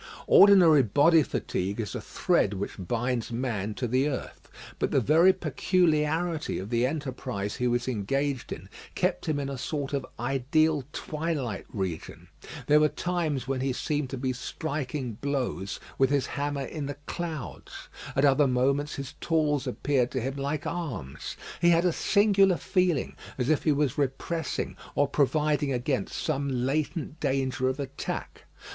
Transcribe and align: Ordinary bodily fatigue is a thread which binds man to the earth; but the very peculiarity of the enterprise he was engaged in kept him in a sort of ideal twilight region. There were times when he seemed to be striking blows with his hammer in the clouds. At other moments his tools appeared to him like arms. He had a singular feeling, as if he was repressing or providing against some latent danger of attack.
Ordinary 0.25 0.81
bodily 0.81 1.21
fatigue 1.21 1.79
is 1.79 1.93
a 1.93 2.01
thread 2.01 2.55
which 2.55 2.71
binds 2.79 3.31
man 3.31 3.75
to 3.75 3.87
the 3.87 4.09
earth; 4.09 4.49
but 4.79 4.89
the 4.89 4.99
very 4.99 5.31
peculiarity 5.31 6.57
of 6.57 6.71
the 6.71 6.87
enterprise 6.87 7.57
he 7.57 7.67
was 7.67 7.87
engaged 7.87 8.51
in 8.51 8.67
kept 8.95 9.27
him 9.27 9.39
in 9.39 9.47
a 9.47 9.59
sort 9.59 9.93
of 9.93 10.03
ideal 10.19 10.85
twilight 10.91 11.67
region. 11.71 12.29
There 12.65 12.79
were 12.79 12.87
times 12.89 13.47
when 13.47 13.61
he 13.61 13.73
seemed 13.73 14.09
to 14.09 14.17
be 14.17 14.33
striking 14.33 15.13
blows 15.21 15.79
with 15.99 16.09
his 16.09 16.25
hammer 16.25 16.65
in 16.65 16.87
the 16.87 16.97
clouds. 17.05 17.71
At 18.15 18.25
other 18.25 18.47
moments 18.47 18.95
his 18.95 19.13
tools 19.21 19.67
appeared 19.67 20.09
to 20.13 20.19
him 20.19 20.35
like 20.35 20.65
arms. 20.65 21.37
He 21.61 21.69
had 21.69 21.85
a 21.85 21.93
singular 21.93 22.57
feeling, 22.57 23.15
as 23.37 23.49
if 23.51 23.65
he 23.65 23.71
was 23.71 23.99
repressing 23.99 24.77
or 24.95 25.07
providing 25.07 25.71
against 25.71 26.15
some 26.17 26.49
latent 26.49 27.19
danger 27.19 27.69
of 27.69 27.79
attack. 27.79 28.45